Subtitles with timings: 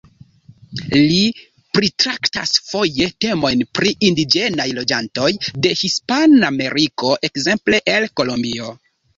[1.01, 1.25] Li
[1.77, 5.29] pritraktas foje temojn pri indiĝenaj loĝantoj
[5.67, 8.77] de Hispanameriko, ekzemple el Kolombio.